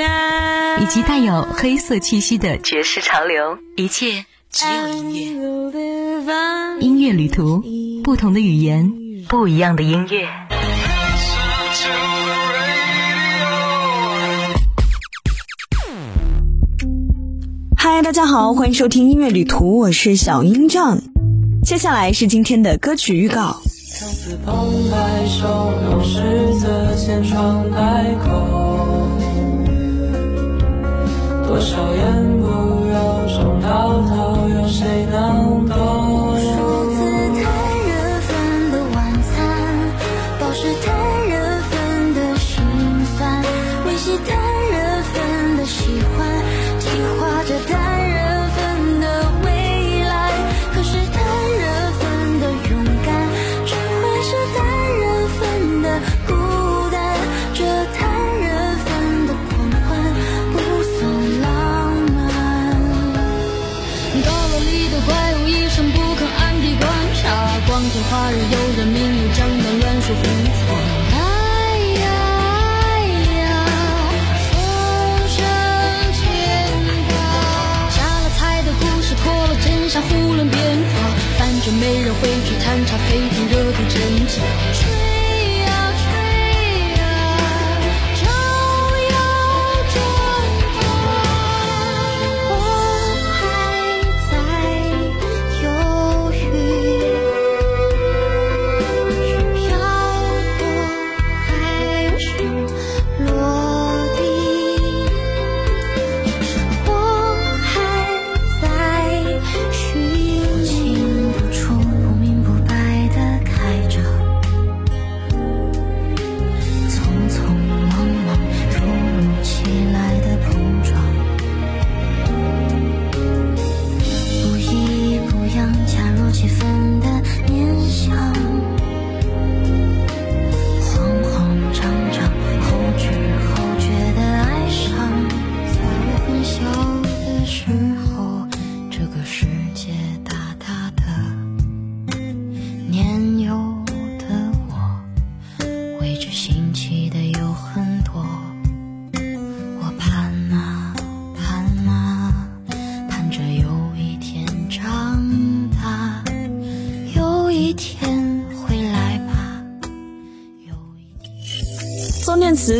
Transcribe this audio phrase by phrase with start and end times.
[0.00, 5.22] 以及带有黑色气息的爵士潮流，一切只有音乐。
[6.80, 7.62] 音乐旅途，
[8.02, 8.90] 不同的语言，
[9.28, 10.26] 不一样的音乐。
[17.76, 21.00] 嗨，大家好，欢迎收听音乐旅途，我是小英 John。
[21.62, 23.60] 接下来是今天的歌曲预告。
[31.52, 32.41] 多少眼
[80.48, 85.11] 变化，反正没人会去探查，沸腾热度真假。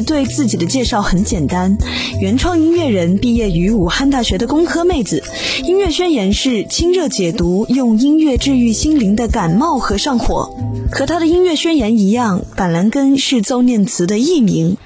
[0.05, 1.77] 对自己的介绍很简单：
[2.21, 5.23] 原创音乐人，毕业于武汉大学的工科妹子。
[5.65, 10.55] 音乐宣言是清热解毒，用音乐治愈心灵的感冒和上火。
[10.91, 14.77] 和他的音乐宣言一样，板蓝根是邹念慈的艺名。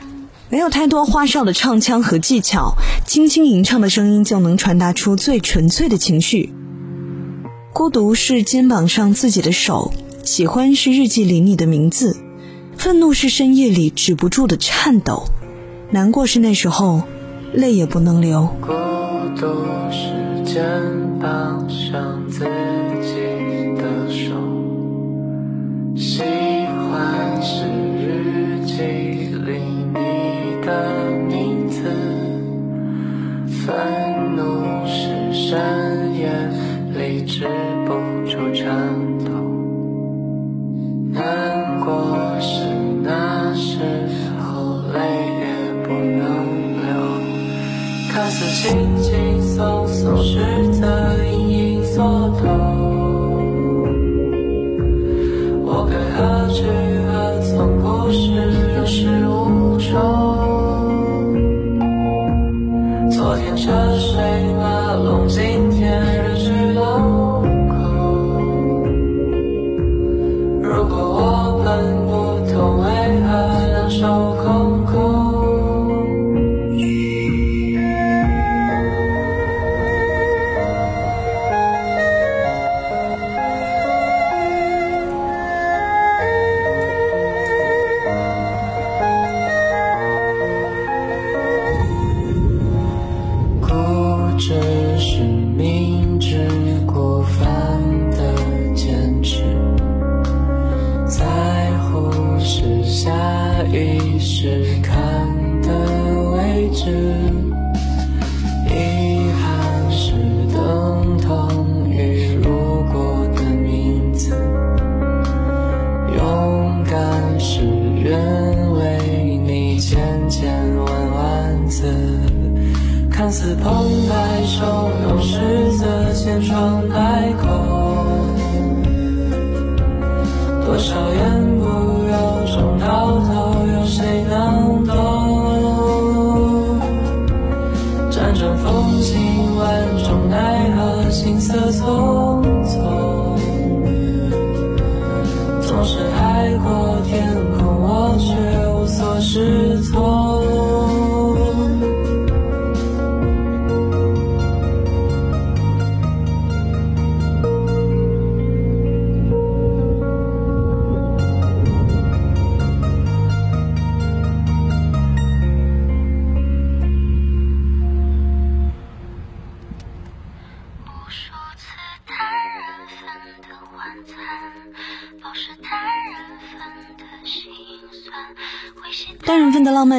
[0.49, 2.75] 没有太多花哨的唱腔和技巧，
[3.05, 6.53] 轻轻吟唱的声音就能传达出最纯粹的情绪。
[7.73, 12.17] 孤独是肩膀上自己的手，喜欢是日记里你的名字，
[12.87, 15.25] 愤怒是深夜里止不住的颤抖，
[15.91, 17.03] 难过是那时候
[17.53, 18.49] 泪也不能流。
[18.61, 18.69] 孤
[19.37, 20.63] 独是肩
[21.21, 22.47] 膀上自
[48.67, 49.06] 看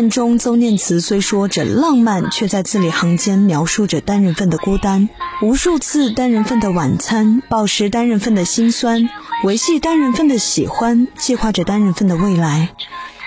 [0.09, 5.09] 中邹念慈虽说着浪漫，却在字里行间描述着单人份的孤单，
[5.41, 9.09] 无数次单人份的晚餐，饱食单人份的辛酸，
[9.43, 12.69] 维系单人份的喜欢，计划着单人份的未来。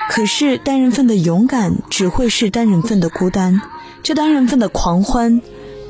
[0.09, 3.61] 可是单人份的勇敢只会是单人份的孤单，
[4.03, 5.41] 这单人份的狂欢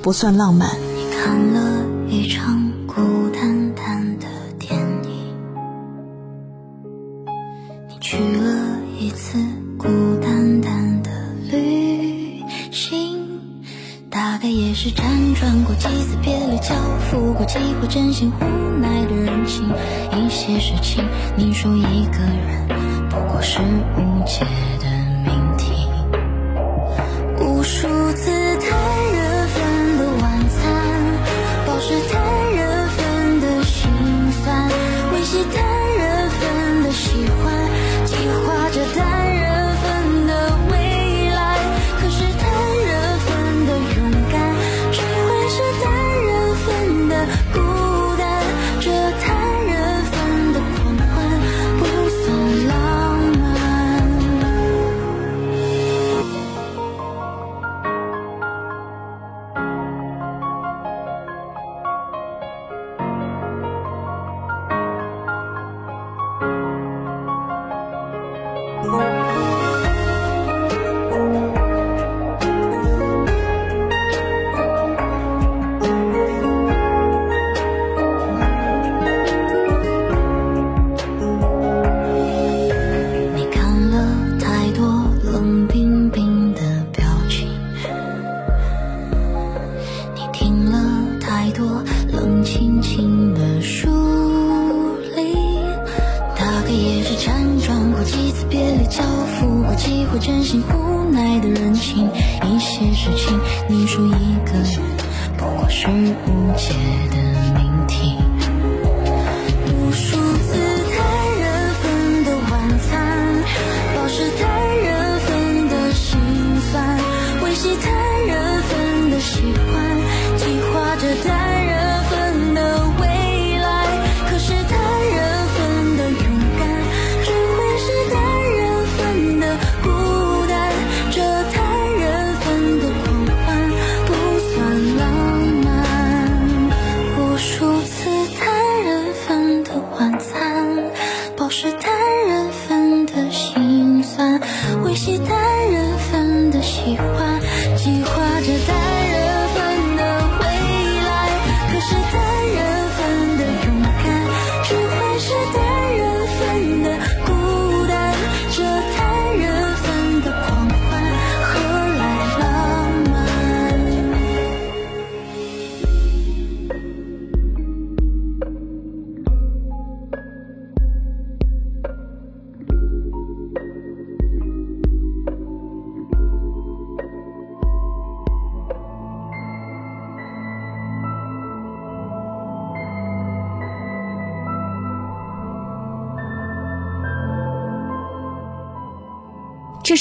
[0.02, 0.70] 不算浪漫。
[0.94, 2.94] 你看了一场孤
[3.32, 4.26] 单单的
[4.58, 5.10] 电影。
[7.88, 8.39] 你去。
[14.40, 16.74] 概也是辗转过几次别离，交
[17.10, 19.68] 付过几回真心，无奈的人情，
[20.16, 21.04] 一些事情，
[21.36, 22.66] 你说一个人
[23.10, 24.40] 不过是无解
[24.80, 24.86] 的
[25.26, 25.86] 命题，
[27.38, 29.09] 无数次太。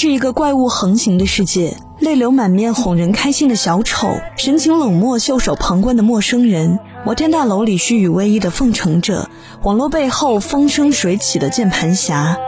[0.02, 9.28] 是一个怪物横行的世界，泪流满面哄人开心的小丑，神情冷漠袖手旁观的陌生人，摩天大楼里虚与委蛇的奉承者，
[9.62, 12.38] 网络背后风生水起的键盘侠。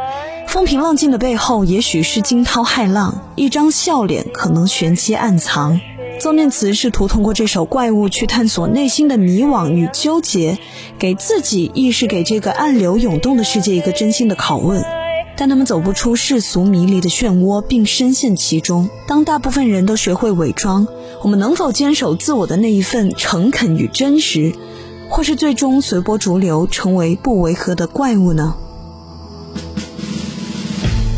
[0.46, 5.78] 风平浪静的背后，也许是惊涛骇浪；一张笑脸，可能玄机暗藏。
[6.18, 10.56] 邹念慈试图通过这首《怪物》去探索内心的迷惘与纠结，
[10.98, 14.82] 给自己亦是给这个暗流涌动的世界一个真心的拷问。
[15.36, 18.88] 但他们走不出世俗迷离的漩涡，并深陷其中。
[19.06, 20.86] 当大部分人都学会伪装，
[21.22, 24.54] 我们能否坚守自我的那一份诚恳与真实，
[25.08, 28.54] 或是最终随波逐流，成为不违和的怪物呢？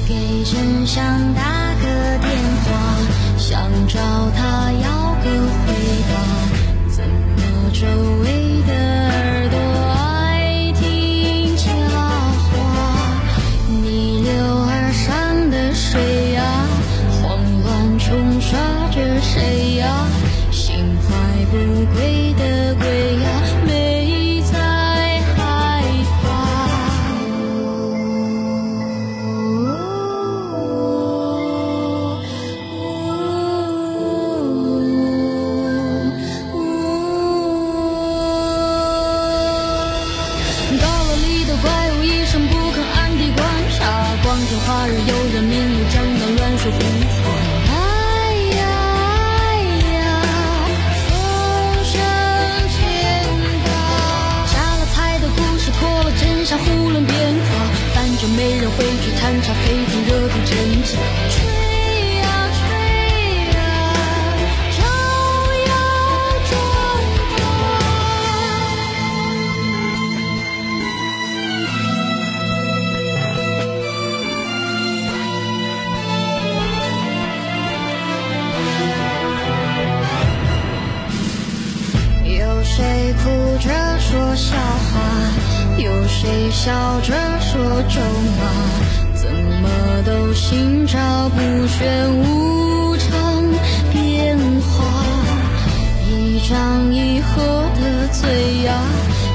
[0.08, 1.04] 给真相
[1.34, 1.84] 打个
[2.18, 2.30] 电
[2.64, 2.96] 话，
[3.38, 3.98] 想找
[4.36, 4.93] 他要
[19.32, 20.06] 谁呀？
[20.50, 21.10] 心怀
[21.50, 21.56] 不
[21.94, 22.84] 轨的鬼
[23.16, 23.26] 呀，
[23.66, 24.58] 没在
[25.34, 25.36] 害
[26.22, 26.24] 怕。
[40.80, 43.42] 高楼里的怪物一声不吭，暗地观
[43.76, 43.80] 察。
[44.22, 46.70] 光天化日，有人明目张胆乱说
[58.44, 60.98] 没人会去探查，沸腾热度真假。
[86.24, 88.00] 谁笑着说咒
[88.40, 88.40] 骂？
[89.14, 89.68] 怎么
[90.06, 93.44] 都心照不宣，无常
[93.92, 95.04] 变化。
[96.08, 97.42] 一张一合
[97.78, 98.72] 的嘴呀，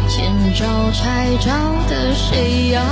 [0.08, 1.52] 见招拆招
[1.88, 2.84] 的谁呀？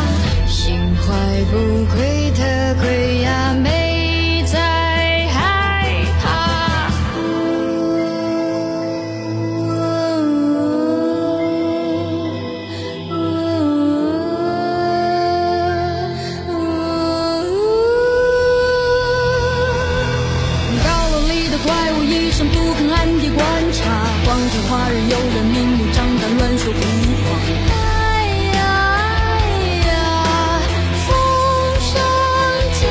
[0.47, 1.07] 心怀
[1.49, 1.57] 不
[1.95, 3.76] 轨的鬼呀，没
[24.47, 24.51] 察。
[24.51, 27.29] 光天化日，有人明目张胆乱说胡话。
[27.69, 27.75] 哎
[28.53, 28.59] 呀
[29.27, 29.43] 哎
[29.87, 29.89] 呀，
[31.05, 31.09] 风
[31.81, 31.91] 声
[32.79, 32.81] 渐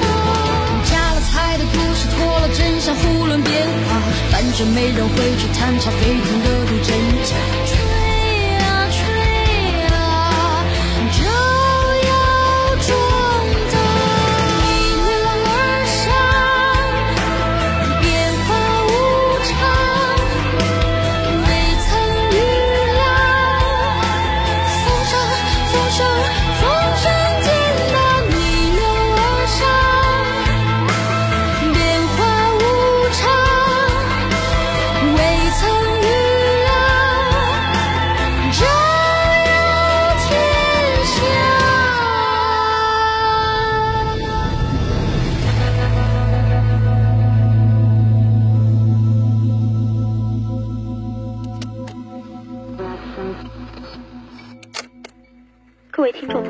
[0.00, 0.04] 大。
[0.84, 3.52] 加了菜的故事，脱了真相，胡乱编
[3.86, 3.90] 话。
[4.30, 6.72] 反正没人会去探查，沸腾热度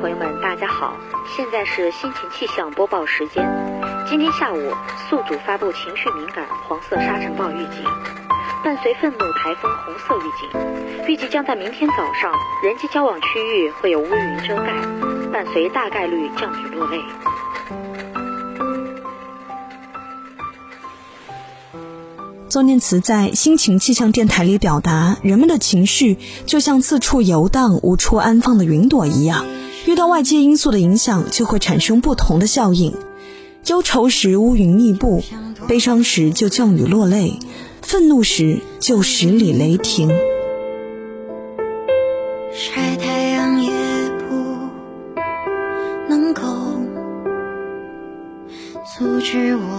[0.03, 0.97] 朋友们，大家好，
[1.33, 3.41] 现在是心情气象播报时间。
[4.09, 4.59] 今天下午，
[5.09, 7.85] 宿主发布情绪敏感黄色沙尘暴预警，
[8.65, 12.33] 伴随愤怒台风红色预警，预计将在明天早上
[12.65, 14.73] 人机交往区域会有乌云遮盖，
[15.31, 17.01] 伴随大概率降雨落泪。
[22.49, 29.43] 邹念慈在心情气象电台里表达，人们的情绪就像四处游荡、无处安放的云朵一样，
[29.93, 32.95] 遇到外界因素的影响，就会产生不同的效应。
[33.67, 35.23] 忧愁时乌云密布，
[35.67, 37.37] 悲伤时就降雨落泪，
[37.83, 40.09] 愤怒时就十里雷霆。
[42.51, 43.69] 晒太阳也
[44.27, 44.33] 不
[46.09, 46.41] 能够
[48.97, 49.72] 阻止我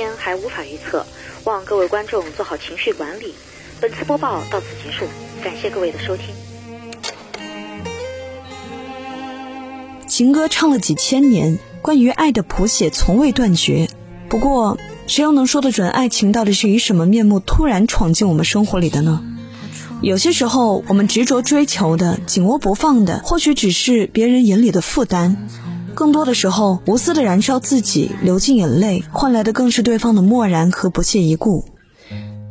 [0.00, 1.04] 天还无法预测，
[1.44, 3.34] 望各位观众做好情绪管理。
[3.82, 5.04] 本次播报到此结束，
[5.44, 6.24] 感谢各位的收听。
[10.08, 13.90] 情歌唱了几千年，关于爱的谱写从未断绝。
[14.30, 19.22] 不过，谁又能说得准爱情到底是以什么面目突然闯进我们生活里的呢？
[20.00, 25.36] 有些时候，我们执着追求的、紧握不放的，或许只是别人眼里的负担；
[26.00, 31.66] 更多的时候，无私的燃烧自己，流尽眼泪，换来的更是对方的漠然和不屑一顾。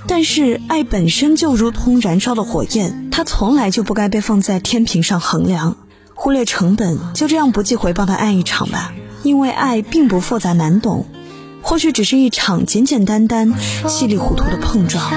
[0.06, 5.78] 但是，爱本身就如同燃烧的火焰，它从来就不该被放在天平上衡量。
[6.14, 8.94] 忽略成本，就这样不计回报的爱一场吧。
[9.24, 11.08] 因为爱并不复杂难懂，
[11.64, 13.56] 或许只是一场简简单单、
[13.88, 15.12] 稀里糊涂的碰撞。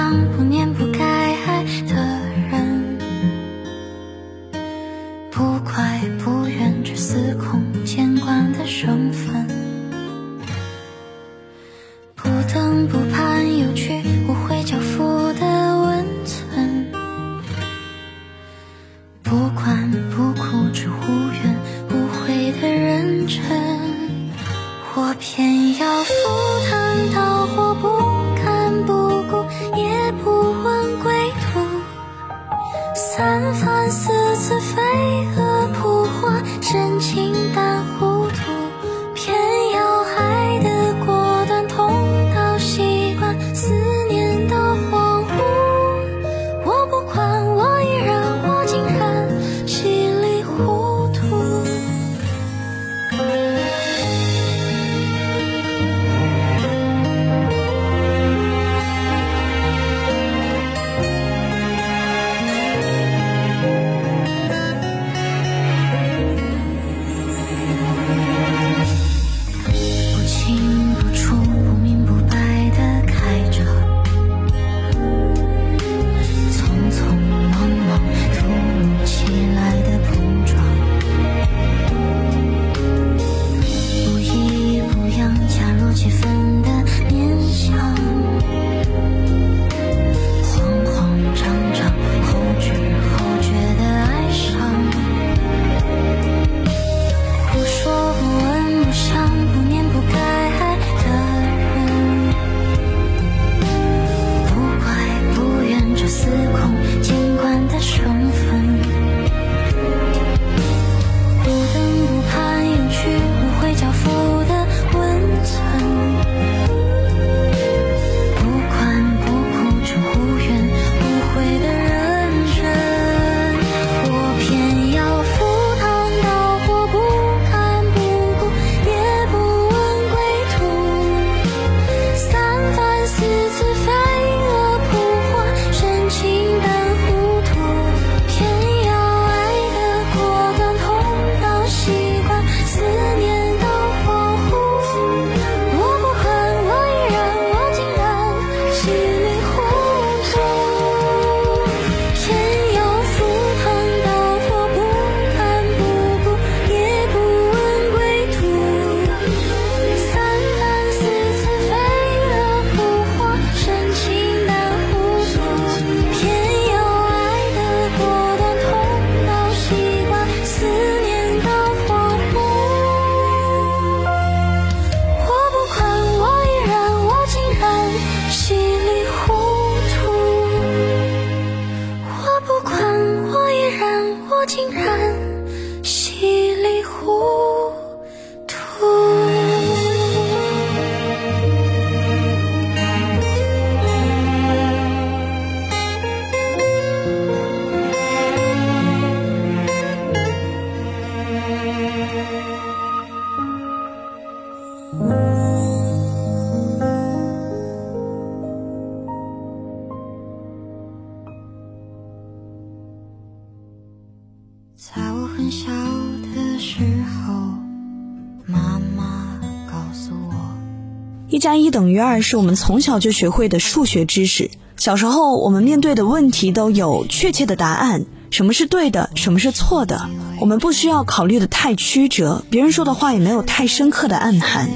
[221.43, 224.53] 加一等于二是我们从小就学会的数学知识。
[224.77, 234.71] 小时候，我们面对的问题都有确切的答案，什么是对的，什么是错的，我们不需要考虑的太曲折，别人说的话也没有太深刻的暗含。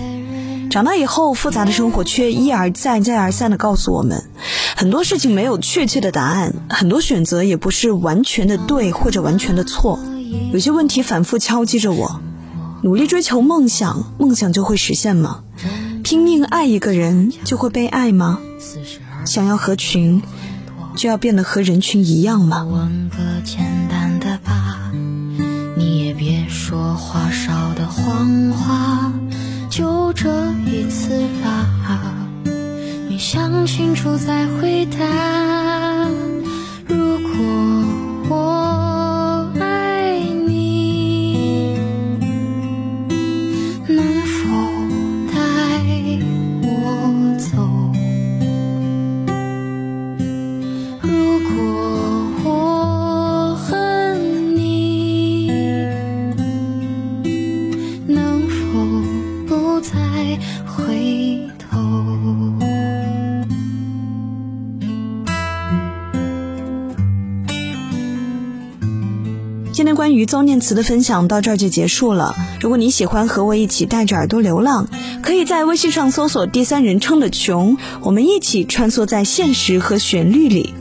[0.68, 4.24] 长大以后，复杂的生活却一而再、再而三地告诉我们，
[4.74, 10.00] 很多事情没有确切的答案，很多选择也不是完全的对或者完全的错。
[10.52, 12.20] 有些问题反复敲击着我：
[12.82, 15.44] 努力追求梦想，梦想就会实现吗？
[16.06, 18.38] 拼命爱一个人，就会被爱吗？
[19.24, 20.22] 想要合群，
[20.94, 22.62] 就要变得和人群一样吗？
[22.62, 23.58] 问个简
[23.90, 24.92] 单的吧，
[25.76, 29.12] 你也别说话少的谎话，
[29.68, 30.30] 就这
[30.64, 31.68] 一次吧，
[33.08, 35.65] 你想清楚再回答。
[70.26, 72.34] 周念慈的分享到这儿就结束了。
[72.60, 74.88] 如果你喜欢和我一起带着耳朵流浪，
[75.22, 80.74] 可以在微信上搜索第三人称的“穷”，我们一起穿梭在现实和旋律里。